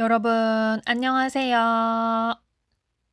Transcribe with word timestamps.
여러분, 0.00 0.80
안녕하세요. 0.86 2.34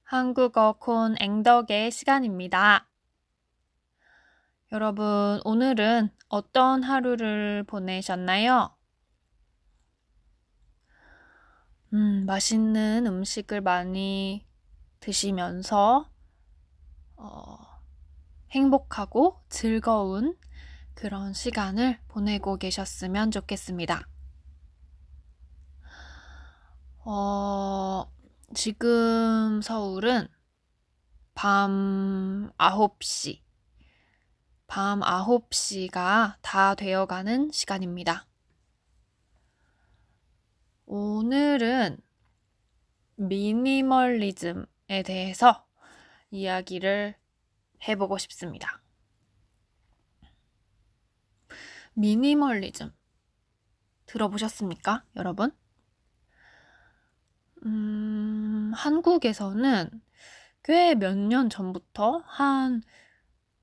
한국어 0.04 0.78
콘 0.80 1.16
앵덕의 1.20 1.92
시간입니다. 1.92 2.88
여러분, 4.72 5.42
오늘은 5.44 6.10
어떤 6.30 6.84
하루를 6.84 7.66
보내셨나요? 7.68 8.74
음, 11.92 12.26
맛있는 12.26 13.06
음식을 13.06 13.60
많이 13.60 14.48
드시면서, 15.02 16.10
어, 17.18 17.58
행복하고 18.52 19.42
즐거운 19.50 20.38
그런 20.94 21.34
시간을 21.34 22.00
보내고 22.08 22.56
계셨으면 22.56 23.32
좋겠습니다. 23.32 24.08
어, 27.10 28.12
지금 28.54 29.62
서울은 29.62 30.28
밤 31.36 32.52
9시, 32.58 33.40
밤 34.68 35.00
9시가 35.00 36.36
다 36.42 36.76
되어가는 36.76 37.52
시간입니다. 37.54 38.28
오늘은 40.86 42.02
미니멀리즘에 43.16 44.66
대해서 45.06 45.66
이야기를 46.30 47.16
해보고 47.88 48.18
싶습니다. 48.18 48.82
미니멀리즘 51.94 52.92
들어보셨습니까, 54.08 55.06
여러분? 55.16 55.56
음, 57.68 58.72
한국에서는 58.76 59.90
꽤 60.64 60.96
몇 60.96 61.16
년 61.18 61.50
전부터 61.50 62.24
한 62.26 62.82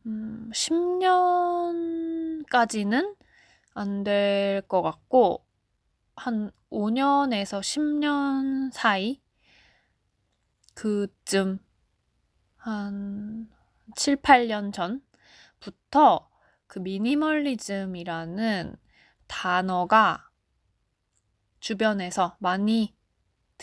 음, 0.06 0.50
10년까지는 0.54 3.16
안 3.74 4.04
될 4.04 4.62
것 4.68 4.82
같고 4.82 5.44
한 6.16 6.50
5년에서 6.70 7.60
10년 7.62 8.70
사이 8.72 9.20
그쯤 10.74 11.58
한 12.56 13.48
7, 13.96 14.16
8년 14.16 14.72
전부터 14.72 16.28
그 16.66 16.78
미니멀리즘이라는 16.80 18.76
단어가 19.26 20.28
주변에서 21.60 22.36
많이 22.40 22.93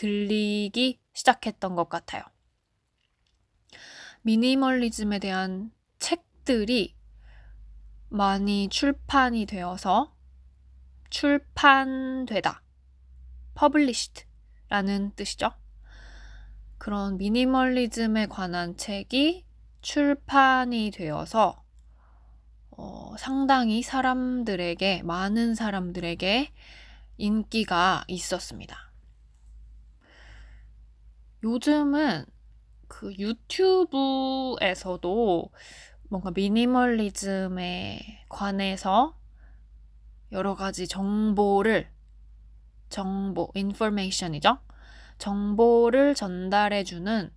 들리기 0.02 0.98
시작했던 1.12 1.76
것 1.76 1.88
같아요. 1.88 2.24
미니멀리즘에 4.22 5.20
대한 5.20 5.70
책들이 6.00 6.96
많이 8.08 8.68
출판이 8.68 9.46
되어서 9.46 10.12
출판되다. 11.08 12.64
published 13.56 14.24
라는 14.68 15.12
뜻이죠. 15.14 15.52
그런 16.78 17.16
미니멀리즘에 17.16 18.26
관한 18.26 18.76
책이 18.76 19.46
출판이 19.82 20.90
되어서 20.90 21.62
어, 22.72 23.14
상당히 23.18 23.82
사람들에게, 23.82 25.02
많은 25.04 25.54
사람들에게 25.54 26.50
인기가 27.18 28.02
있었습니다. 28.08 28.91
요즘은 31.42 32.24
그 32.88 33.12
유튜브에서도 33.18 34.60
뭔가 36.08 36.30
미니멀리즘에 36.30 38.26
관해서 38.28 39.18
여러 40.30 40.54
가지 40.54 40.86
정보를 40.86 41.90
정보, 42.88 43.50
인포메이션이죠. 43.54 44.58
정보를 45.18 46.14
전달해 46.14 46.84
주는 46.84 47.32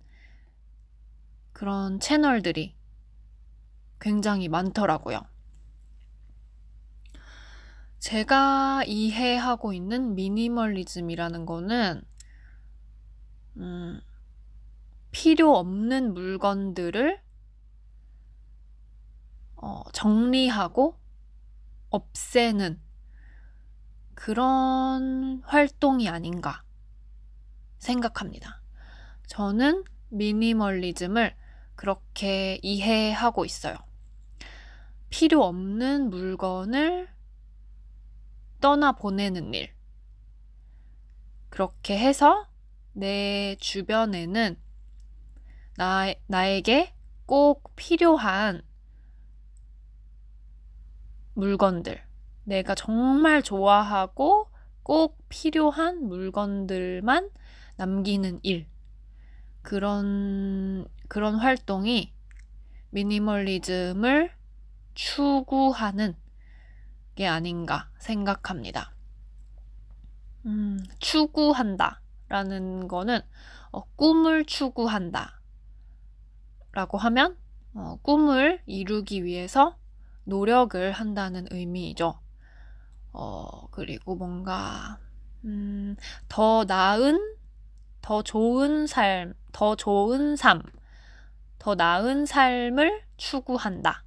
그런 1.52 1.98
채널들이 1.98 2.76
굉장히 3.98 4.48
많더라고요. 4.48 5.22
제가 7.98 8.84
이해하고 8.86 9.72
있는 9.72 10.14
미니멀리즘이라는 10.14 11.46
거는 11.46 12.02
음, 13.56 14.00
필요 15.10 15.56
없는 15.56 16.14
물건들을 16.14 17.20
어, 19.56 19.82
정리하고 19.92 20.98
없애는 21.90 22.80
그런 24.14 25.42
활동이 25.44 26.08
아닌가 26.08 26.62
생각합니다. 27.78 28.60
저는 29.26 29.84
미니멀리즘을 30.08 31.34
그렇게 31.74 32.58
이해하고 32.62 33.44
있어요. 33.44 33.76
필요 35.10 35.44
없는 35.44 36.10
물건을 36.10 37.08
떠나 38.60 38.92
보내는 38.92 39.54
일. 39.54 39.72
그렇게 41.48 41.98
해서 41.98 42.48
내 42.98 43.56
주변에는 43.60 44.56
나, 45.76 46.14
나에게 46.28 46.94
꼭 47.26 47.76
필요한 47.76 48.62
물건들, 51.34 52.02
내가 52.44 52.74
정말 52.74 53.42
좋아하고 53.42 54.48
꼭 54.82 55.18
필요한 55.28 56.04
물건들만 56.08 57.28
남기는 57.76 58.40
일. 58.42 58.66
그런, 59.60 60.86
그런 61.08 61.34
활동이 61.34 62.14
미니멀리즘을 62.88 64.32
추구하는 64.94 66.16
게 67.14 67.26
아닌가 67.26 67.90
생각합니다. 67.98 68.94
음, 70.46 70.82
추구한다. 70.98 72.00
라는 72.28 72.88
거는 72.88 73.20
어, 73.72 73.82
꿈을 73.96 74.44
추구한다. 74.44 75.40
라고 76.72 76.98
하면 76.98 77.36
어, 77.74 77.98
꿈을 78.02 78.62
이루기 78.66 79.24
위해서 79.24 79.76
노력을 80.24 80.92
한다는 80.92 81.46
의미이죠. 81.50 82.18
어, 83.12 83.68
그리고 83.70 84.14
뭔가 84.14 84.98
음, 85.44 85.96
더 86.28 86.64
나은, 86.64 87.36
더 88.02 88.22
좋은 88.22 88.86
삶, 88.86 89.34
더 89.52 89.76
좋은 89.76 90.36
삶, 90.36 90.62
더 91.58 91.74
나은 91.74 92.26
삶을 92.26 93.02
추구한다. 93.16 94.04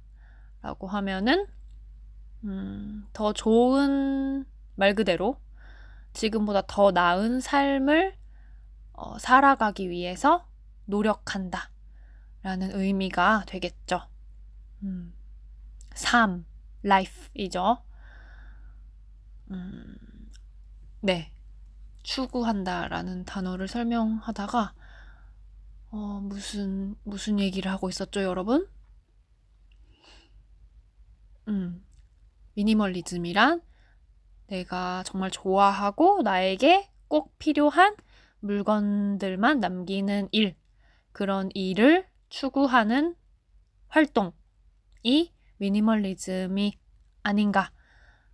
라고 0.62 0.86
하면은 0.86 1.46
음, 2.44 3.06
더 3.12 3.32
좋은 3.32 4.44
말 4.74 4.94
그대로 4.94 5.38
지금보다 6.12 6.62
더 6.66 6.90
나은 6.90 7.40
삶을 7.40 8.16
어, 8.92 9.18
살아가기 9.18 9.88
위해서 9.88 10.46
노력한다. 10.84 11.70
라는 12.42 12.70
의미가 12.74 13.44
되겠죠. 13.46 14.08
음, 14.82 15.14
삶, 15.94 16.46
life이죠. 16.84 17.82
음, 19.50 19.96
네. 21.00 21.32
추구한다 22.02 22.88
라는 22.88 23.24
단어를 23.24 23.68
설명하다가 23.68 24.74
어, 25.90 26.20
무슨 26.22 26.96
무슨 27.04 27.38
얘기를 27.38 27.70
하고 27.70 27.88
있었죠, 27.88 28.22
여러분? 28.22 28.66
음. 31.48 31.84
미니멀리즘이란 32.54 33.62
내가 34.50 35.02
정말 35.04 35.30
좋아하고 35.30 36.22
나에게 36.22 36.90
꼭 37.08 37.38
필요한 37.38 37.96
물건들만 38.40 39.60
남기는 39.60 40.28
일, 40.32 40.56
그런 41.12 41.50
일을 41.54 42.06
추구하는 42.28 43.14
활동이 43.88 45.32
미니멀리즘이 45.58 46.78
아닌가, 47.22 47.70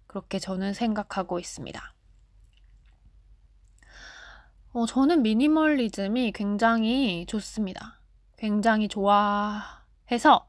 그렇게 0.06 0.38
저는 0.38 0.74
생각하고 0.74 1.38
있습니다. 1.38 1.94
어, 4.72 4.86
저는 4.86 5.22
미니멀리즘이 5.22 6.32
굉장히 6.32 7.26
좋습니다. 7.26 8.00
굉장히 8.36 8.88
좋아해서 8.88 10.46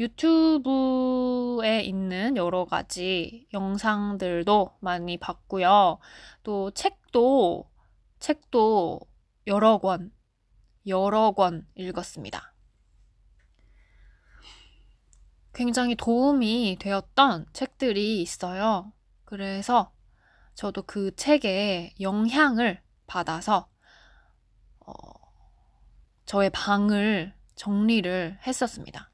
유튜브에 0.00 1.82
있는 1.82 2.34
여러 2.38 2.64
가지 2.64 3.46
영상들도 3.52 4.78
많이 4.80 5.18
봤고요. 5.18 5.98
또 6.42 6.70
책도 6.70 7.70
책도 8.18 9.00
여러 9.46 9.76
권, 9.76 10.10
여러 10.86 11.32
권 11.32 11.66
읽었습니다. 11.74 12.54
굉장히 15.52 15.94
도움이 15.96 16.78
되었던 16.80 17.46
책들이 17.52 18.22
있어요. 18.22 18.94
그래서 19.26 19.92
저도 20.54 20.82
그 20.82 21.14
책에 21.14 21.92
영향을 22.00 22.82
받아서 23.06 23.68
어, 24.78 24.92
저의 26.24 26.48
방을 26.48 27.34
정리를 27.54 28.38
했었습니다. 28.46 29.09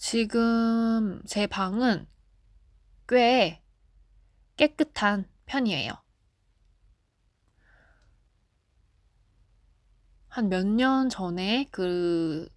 지금 0.00 1.22
제 1.26 1.46
방은 1.46 2.08
꽤 3.08 3.62
깨끗한 4.56 5.28
편이에요. 5.46 5.92
한 10.28 10.48
몇 10.48 10.64
년 10.66 11.08
전에 11.10 11.66
그 11.70 12.48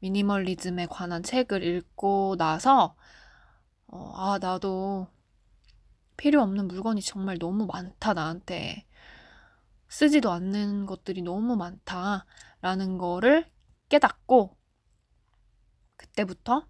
미니멀리즘에 0.00 0.86
관한 0.86 1.22
책을 1.22 1.62
읽고 1.62 2.36
나서 2.38 2.96
어, 3.88 4.12
아, 4.16 4.38
나도 4.40 5.08
필요 6.18 6.42
없는 6.42 6.68
물건이 6.68 7.00
정말 7.00 7.38
너무 7.38 7.64
많다, 7.66 8.12
나한테. 8.12 8.84
쓰지도 9.90 10.30
않는 10.32 10.86
것들이 10.86 11.20
너무 11.22 11.54
많다라는 11.56 12.96
거를 12.98 13.50
깨닫고 13.90 14.56
그때부터 15.96 16.66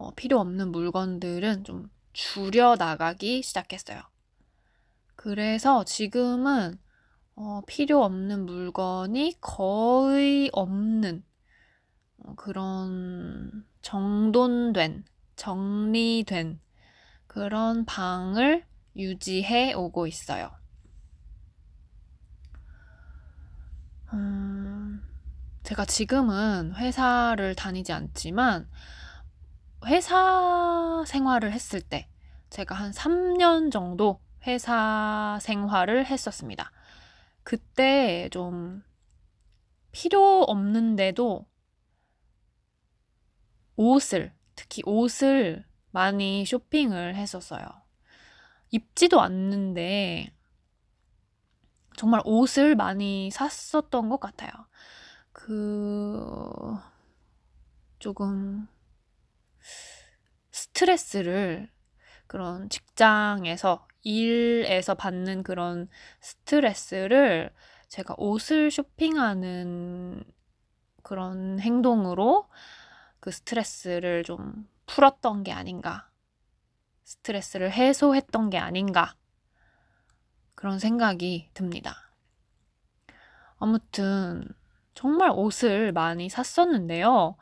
어, 0.00 0.14
필요 0.14 0.40
없는 0.40 0.72
물건들은 0.72 1.64
좀 1.64 1.90
줄여 2.14 2.76
나가기 2.78 3.42
시작했어요. 3.42 4.00
그래서 5.14 5.84
지금은 5.84 6.78
어, 7.36 7.60
필요 7.66 8.02
없는 8.02 8.46
물건이 8.46 9.36
거의 9.42 10.48
없는 10.54 11.22
어, 12.16 12.34
그런 12.34 13.66
정돈된, 13.82 15.04
정리된 15.36 16.60
그런 17.26 17.84
방을 17.84 18.64
유지해 18.96 19.74
오고 19.74 20.06
있어요. 20.06 20.50
음, 24.14 25.02
제가 25.62 25.84
지금은 25.84 26.74
회사를 26.74 27.54
다니지 27.54 27.92
않지만 27.92 28.66
회사 29.86 31.04
생활을 31.06 31.52
했을 31.52 31.80
때 31.80 32.08
제가 32.50 32.74
한 32.74 32.90
3년 32.92 33.70
정도 33.70 34.20
회사 34.46 35.38
생활을 35.40 36.06
했었습니다. 36.06 36.70
그때 37.42 38.28
좀 38.30 38.82
필요 39.92 40.42
없는데도 40.42 41.46
옷을, 43.76 44.34
특히 44.54 44.82
옷을 44.84 45.64
많이 45.90 46.44
쇼핑을 46.44 47.16
했었어요. 47.16 47.64
입지도 48.70 49.20
않는데 49.20 50.32
정말 51.96 52.20
옷을 52.24 52.76
많이 52.76 53.30
샀었던 53.30 54.08
것 54.08 54.20
같아요. 54.20 54.50
그, 55.32 56.76
조금 57.98 58.68
스트레스를 60.80 61.68
그런 62.26 62.70
직장에서 62.70 63.86
일에서 64.02 64.94
받는 64.94 65.42
그런 65.42 65.88
스트레스를 66.20 67.50
제가 67.88 68.14
옷을 68.16 68.70
쇼핑하는 68.70 70.24
그런 71.02 71.60
행동으로 71.60 72.48
그 73.18 73.30
스트레스를 73.30 74.24
좀 74.24 74.66
풀었던 74.86 75.42
게 75.42 75.52
아닌가. 75.52 76.08
스트레스를 77.04 77.72
해소했던 77.72 78.48
게 78.48 78.56
아닌가. 78.56 79.16
그런 80.54 80.78
생각이 80.78 81.50
듭니다. 81.52 82.10
아무튼, 83.58 84.48
정말 84.94 85.30
옷을 85.30 85.92
많이 85.92 86.30
샀었는데요. 86.30 87.36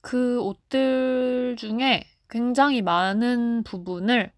그 0.00 0.40
옷들 0.40 1.54
중에 1.56 2.04
굉장히 2.28 2.82
많은 2.82 3.62
부분을 3.64 4.32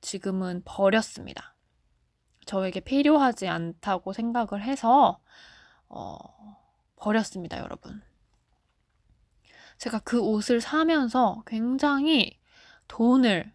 지금은 0.00 0.62
버렸습니다. 0.64 1.54
저에게 2.46 2.80
필요하지 2.80 3.48
않다고 3.48 4.12
생각을 4.12 4.62
해서, 4.62 5.20
어, 5.88 6.16
버렸습니다, 6.96 7.58
여러분. 7.58 8.02
제가 9.78 10.00
그 10.00 10.20
옷을 10.20 10.60
사면서 10.60 11.42
굉장히 11.46 12.38
돈을, 12.88 13.52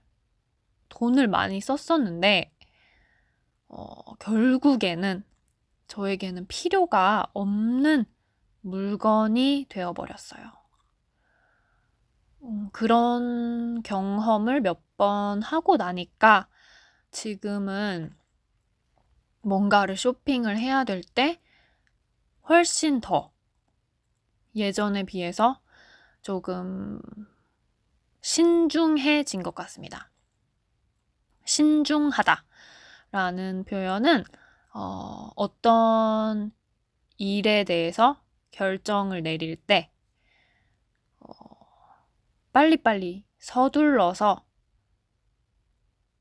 돈을 0.89 1.27
많이 1.27 1.61
썼었는데, 1.61 2.51
어, 3.67 4.15
결국에는 4.15 5.23
저에게는 5.87 6.47
필요가 6.47 7.27
없는 7.33 8.05
물건이 8.61 9.67
되어버렸어요. 9.69 10.58
음, 12.43 12.69
그런 12.71 13.81
경험을 13.83 14.61
몇 14.61 14.81
번 14.99 15.41
하고 15.41 15.77
나니까 15.77 16.49
지금은 17.11 18.13
뭔가를 19.41 19.97
쇼핑을 19.97 20.57
해야 20.57 20.83
될 20.85 21.01
때 21.03 21.41
훨씬 22.49 22.99
더 22.99 23.31
예전에 24.55 25.03
비해서 25.03 25.61
조금 26.21 27.01
신중해진 28.21 29.43
것 29.43 29.53
같습니다. 29.55 30.09
신중하다 31.45 32.45
라는 33.11 33.63
표현은 33.65 34.23
어, 34.73 35.29
어떤 35.35 36.51
일에 37.17 37.63
대해서 37.63 38.21
결정을 38.51 39.23
내릴 39.23 39.55
때 39.55 39.91
어, 39.91 39.98
빨리빨리 42.59 43.25
서둘러서 43.37 44.45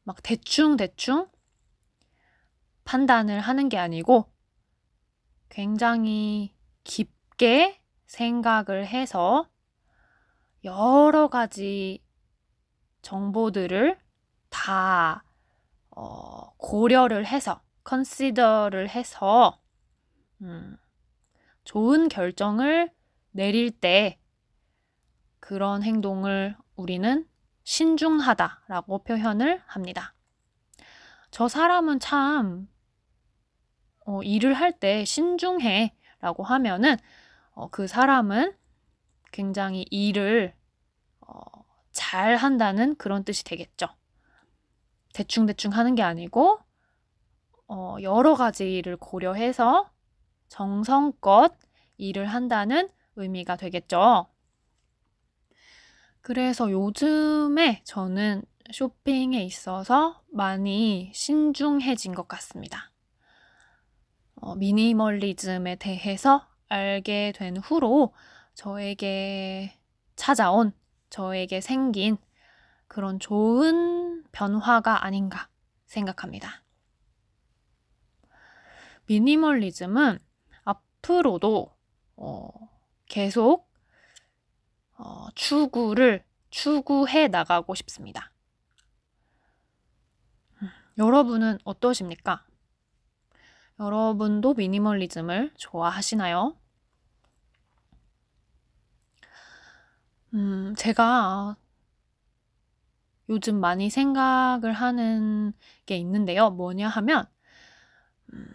막 0.04 0.22
대충대충 0.22 1.28
판단을 2.84 3.40
하는 3.40 3.68
게 3.68 3.76
아니고 3.76 4.32
굉장히 5.48 6.54
깊게 6.84 7.82
생각을 8.06 8.86
해서 8.86 9.50
여러 10.62 11.26
가지 11.26 12.04
정보들을 13.02 13.98
다 14.48 15.24
어, 15.90 16.54
고려를 16.56 17.26
해서 17.26 17.60
컨시더를 17.82 18.90
해서 18.90 19.60
음, 20.42 20.76
좋은 21.64 22.08
결정을 22.08 22.92
내릴 23.32 23.72
때 23.72 24.20
그런 25.40 25.82
행동을 25.82 26.56
우리는 26.76 27.26
신중하다라고 27.64 29.04
표현을 29.04 29.62
합니다. 29.66 30.14
저 31.30 31.48
사람은 31.48 32.00
참 32.00 32.68
어, 34.06 34.22
일을 34.22 34.54
할 34.54 34.72
때 34.78 35.04
신중해 35.04 35.94
라고 36.20 36.42
하면은 36.42 36.96
어, 37.52 37.68
그 37.68 37.86
사람은 37.86 38.54
굉장히 39.32 39.84
일을 39.90 40.54
어, 41.20 41.42
잘 41.92 42.36
한다는 42.36 42.96
그런 42.96 43.24
뜻이 43.24 43.44
되겠죠. 43.44 43.88
대충대충 45.12 45.72
하는 45.72 45.94
게 45.94 46.02
아니고 46.02 46.60
어, 47.66 47.96
여러 48.00 48.34
가지 48.34 48.76
일을 48.76 48.96
고려해서 48.96 49.90
정성껏 50.48 51.54
일을 51.98 52.26
한다는 52.26 52.88
의미가 53.16 53.56
되겠죠. 53.56 54.26
그래서 56.28 56.70
요즘에 56.70 57.80
저는 57.84 58.42
쇼핑에 58.70 59.42
있어서 59.44 60.22
많이 60.30 61.10
신중해진 61.14 62.14
것 62.14 62.28
같습니다. 62.28 62.92
어, 64.34 64.54
미니멀리즘에 64.54 65.76
대해서 65.76 66.46
알게 66.68 67.32
된 67.34 67.56
후로 67.56 68.12
저에게 68.52 69.80
찾아온, 70.16 70.74
저에게 71.08 71.62
생긴 71.62 72.18
그런 72.88 73.18
좋은 73.18 74.22
변화가 74.30 75.06
아닌가 75.06 75.48
생각합니다. 75.86 76.62
미니멀리즘은 79.06 80.18
앞으로도 80.64 81.74
어, 82.16 82.50
계속 83.06 83.67
어, 84.98 85.28
추구를 85.34 86.24
추구해 86.50 87.28
나가고 87.28 87.74
싶습니다. 87.74 88.32
음, 90.62 90.68
여러분은 90.98 91.58
어떠십니까? 91.64 92.44
여러분도 93.78 94.54
미니멀리즘을 94.54 95.52
좋아하시나요? 95.56 96.56
음, 100.34 100.74
제가 100.76 101.56
요즘 103.28 103.60
많이 103.60 103.90
생각을 103.90 104.72
하는 104.72 105.52
게 105.86 105.96
있는데요. 105.96 106.50
뭐냐 106.50 106.88
하면, 106.88 107.26
음, 108.32 108.46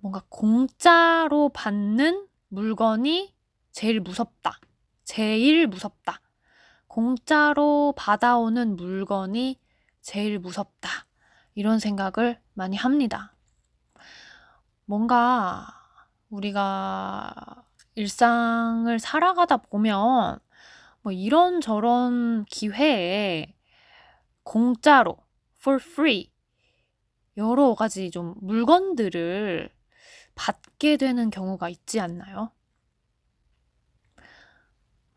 뭔가 0.00 0.24
공짜로 0.28 1.50
받는 1.50 2.26
물건이 2.48 3.34
제일 3.70 4.00
무섭다. 4.00 4.58
제일 5.12 5.66
무섭다. 5.66 6.22
공짜로 6.86 7.92
받아오는 7.98 8.76
물건이 8.76 9.60
제일 10.00 10.38
무섭다. 10.38 10.88
이런 11.54 11.78
생각을 11.78 12.40
많이 12.54 12.78
합니다. 12.78 13.34
뭔가 14.86 15.66
우리가 16.30 17.62
일상을 17.94 18.98
살아가다 18.98 19.58
보면 19.58 20.38
뭐 21.02 21.12
이런저런 21.12 22.46
기회에 22.46 23.54
공짜로, 24.44 25.18
for 25.58 25.78
free, 25.78 26.32
여러 27.36 27.74
가지 27.74 28.10
좀 28.10 28.34
물건들을 28.40 29.68
받게 30.34 30.96
되는 30.96 31.28
경우가 31.28 31.68
있지 31.68 32.00
않나요? 32.00 32.50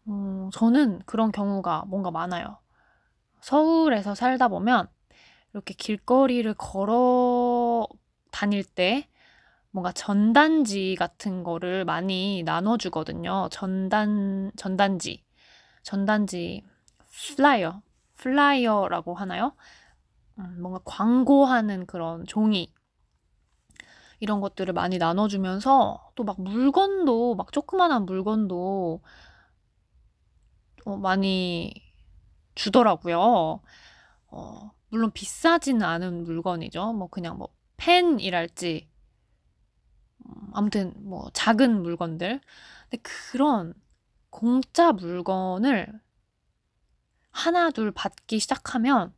음, 0.08 0.50
저는 0.54 1.00
그런 1.06 1.32
경우가 1.32 1.86
뭔가 1.88 2.12
많아요. 2.12 2.60
서울에서 3.42 4.16
살다 4.16 4.48
보면 4.50 4.88
이렇게 5.54 5.74
길거리를 5.76 6.54
걸어 6.56 7.88
다닐 8.32 8.64
때 8.64 9.10
뭔가 9.72 9.92
전단지 9.94 10.96
같은 11.00 11.44
거를 11.44 11.86
많이 11.86 12.44
나눠주거든요. 12.44 13.50
전단, 13.52 14.52
전단지. 14.58 15.24
전단지, 15.84 16.64
flyer. 17.36 17.82
Flyer라고 18.18 19.16
하나요? 19.16 19.54
음, 20.40 20.58
뭔가 20.62 20.80
광고하는 20.86 21.86
그런 21.88 22.26
종이. 22.28 22.72
이런 24.20 24.42
것들을 24.42 24.74
많이 24.74 24.98
나눠주면서 24.98 26.12
또 26.16 26.24
막 26.24 26.42
물건도, 26.42 27.36
막 27.36 27.52
조그만한 27.52 28.06
물건도 28.06 29.02
어, 30.86 30.98
많이 30.98 31.74
주더라고요. 32.56 33.62
어, 34.28 34.72
물론 34.90 35.12
비싸지는 35.12 35.84
않은 35.84 36.24
물건이죠. 36.26 36.94
뭐 36.94 37.10
그냥 37.10 37.38
뭐 37.38 37.50
펜이랄지 37.78 38.90
음, 40.26 40.50
아무튼 40.54 40.94
뭐 40.98 41.30
작은 41.34 41.82
물건들. 41.82 42.40
근데 42.90 43.04
그런 43.04 43.74
공짜 44.30 44.92
물건을 44.92 46.00
하나 47.32 47.70
둘 47.72 47.92
받기 47.92 48.40
시작하면 48.40 49.14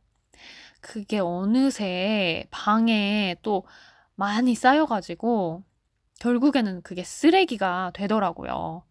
그게 0.80 1.18
어느새 1.20 2.46
방에 2.50 3.36
또 3.42 3.66
많이 4.16 4.54
쌓여가지고 4.54 5.64
결국에는 6.20 6.82
그게 6.82 7.04
쓰레기가 7.04 7.92
되더라고요. 7.94 8.84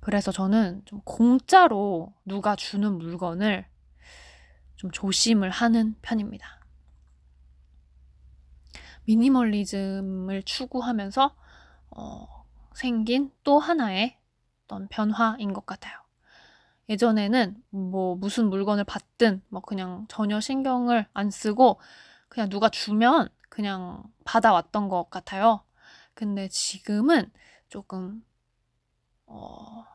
그래서 0.00 0.32
저는 0.32 0.82
좀 0.86 1.00
공짜로 1.04 2.14
누가 2.24 2.56
주는 2.56 2.96
물건을 2.96 3.66
좀 4.76 4.90
조심을 4.90 5.50
하는 5.50 5.94
편입니다. 6.00 6.60
미니멀리즘을 9.04 10.42
추구하면서 10.44 11.36
어, 11.90 12.46
생긴 12.74 13.30
또 13.44 13.58
하나의 13.58 14.18
어떤 14.64 14.88
변화인 14.88 15.52
것 15.52 15.66
같아요. 15.66 15.98
예전에는 16.88 17.62
뭐 17.70 18.16
무슨 18.16 18.48
물건을 18.48 18.84
받든 18.84 19.42
뭐 19.48 19.60
그냥 19.60 20.06
전혀 20.08 20.40
신경을 20.40 21.06
안 21.12 21.30
쓰고 21.30 21.80
그냥 22.28 22.48
누가 22.48 22.68
주면 22.68 23.28
그냥 23.48 24.02
받아왔던 24.24 24.88
것 24.88 25.10
같아요. 25.10 25.64
근데 26.14 26.48
지금은 26.48 27.30
조금 27.68 28.24
어, 29.32 29.86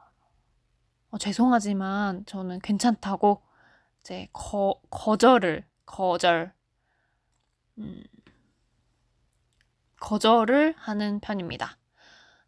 어, 1.12 1.18
죄송하지만 1.18 2.26
저는 2.26 2.60
괜찮다고 2.60 3.44
이제 4.00 4.30
거, 4.32 4.82
거절을 4.90 5.68
거절 5.86 6.54
음, 7.80 8.04
거절을 10.00 10.74
하는 10.78 11.20
편입니다. 11.20 11.78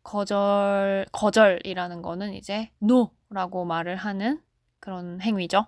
거절 0.02 1.08
거절이라는 1.12 2.02
거는 2.02 2.34
이제 2.34 2.72
no라고 2.82 3.66
말을 3.66 3.98
하는 3.98 4.42
그런 4.80 5.20
행위죠. 5.20 5.68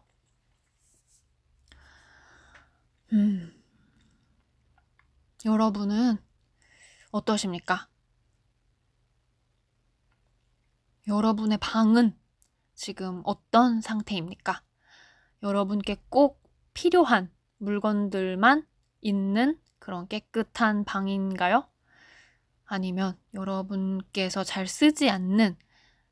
음. 3.11 3.53
여러분은 5.43 6.17
어떠십니까? 7.11 7.89
여러분의 11.07 11.57
방은 11.59 12.15
지금 12.75 13.21
어떤 13.25 13.81
상태입니까? 13.81 14.61
여러분께 15.43 15.97
꼭 16.09 16.43
필요한 16.73 17.31
물건들만 17.57 18.65
있는 19.01 19.59
그런 19.79 20.07
깨끗한 20.07 20.85
방인가요? 20.85 21.67
아니면 22.65 23.17
여러분께서 23.33 24.43
잘 24.43 24.67
쓰지 24.67 25.09
않는 25.09 25.57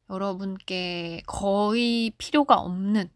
여러분께 0.09 1.21
거의 1.27 2.11
필요가 2.17 2.55
없는 2.55 3.11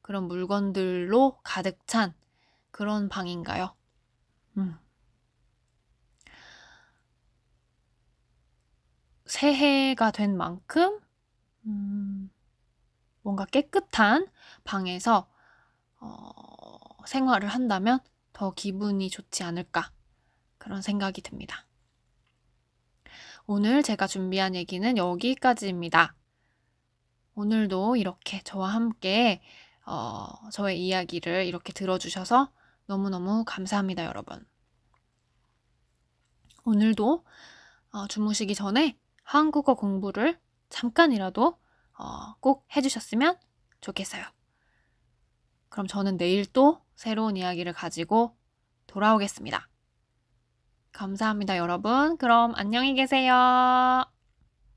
그런 0.00 0.24
물건들로 0.24 1.38
가득 1.42 1.86
찬 1.86 2.14
그런 2.70 3.08
방인가요? 3.08 3.74
음. 4.56 4.78
새해가 9.26 10.12
된 10.12 10.36
만큼 10.36 11.00
음, 11.66 12.30
뭔가 13.22 13.44
깨끗한 13.44 14.26
방에서 14.64 15.28
어, 16.00 17.04
생활을 17.06 17.48
한다면 17.48 17.98
더 18.32 18.52
기분이 18.52 19.10
좋지 19.10 19.42
않을까 19.42 19.92
그런 20.58 20.82
생각이 20.82 21.22
듭니다. 21.22 21.66
오늘 23.46 23.82
제가 23.82 24.06
준비한 24.06 24.54
얘기는 24.54 24.96
여기까지입니다. 24.96 26.14
오늘도 27.34 27.96
이렇게 27.96 28.42
저와 28.42 28.68
함께 28.68 29.40
어, 29.84 30.26
저의 30.50 30.84
이야기를 30.84 31.46
이렇게 31.46 31.72
들어주셔서 31.72 32.50
너무너무 32.86 33.44
감사합니다, 33.46 34.04
여러분. 34.04 34.44
오늘도 36.64 37.24
어, 37.92 38.06
주무시기 38.08 38.54
전에 38.54 38.98
한국어 39.22 39.74
공부를 39.74 40.40
잠깐이라도 40.68 41.58
어, 41.98 42.34
꼭 42.40 42.66
해주셨으면 42.76 43.38
좋겠어요. 43.80 44.24
그럼 45.68 45.86
저는 45.86 46.16
내일 46.16 46.46
또 46.46 46.80
새로운 46.94 47.36
이야기를 47.36 47.72
가지고 47.72 48.36
돌아오겠습니다. 48.86 49.68
감사합니다, 50.92 51.58
여러분. 51.58 52.16
그럼 52.16 52.54
안녕히 52.56 52.94
계세요. 52.94 54.06